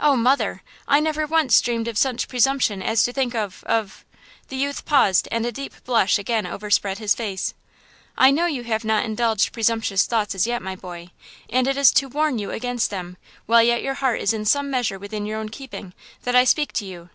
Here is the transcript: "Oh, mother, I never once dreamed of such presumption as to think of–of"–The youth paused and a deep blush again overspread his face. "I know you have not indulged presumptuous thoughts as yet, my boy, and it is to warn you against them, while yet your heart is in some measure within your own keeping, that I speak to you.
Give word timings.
"Oh, 0.00 0.16
mother, 0.16 0.62
I 0.88 1.00
never 1.00 1.26
once 1.26 1.60
dreamed 1.60 1.86
of 1.86 1.98
such 1.98 2.28
presumption 2.28 2.80
as 2.82 3.04
to 3.04 3.12
think 3.12 3.34
of–of"–The 3.34 4.56
youth 4.56 4.86
paused 4.86 5.28
and 5.30 5.44
a 5.44 5.52
deep 5.52 5.84
blush 5.84 6.18
again 6.18 6.46
overspread 6.46 6.96
his 6.96 7.14
face. 7.14 7.52
"I 8.16 8.30
know 8.30 8.46
you 8.46 8.64
have 8.64 8.86
not 8.86 9.04
indulged 9.04 9.52
presumptuous 9.52 10.06
thoughts 10.06 10.34
as 10.34 10.46
yet, 10.46 10.62
my 10.62 10.76
boy, 10.76 11.10
and 11.50 11.66
it 11.68 11.76
is 11.76 11.92
to 11.92 12.08
warn 12.08 12.38
you 12.38 12.50
against 12.50 12.88
them, 12.88 13.18
while 13.44 13.62
yet 13.62 13.82
your 13.82 13.92
heart 13.96 14.22
is 14.22 14.32
in 14.32 14.46
some 14.46 14.70
measure 14.70 14.98
within 14.98 15.26
your 15.26 15.38
own 15.38 15.50
keeping, 15.50 15.92
that 16.22 16.34
I 16.34 16.44
speak 16.44 16.72
to 16.72 16.86
you. 16.86 17.10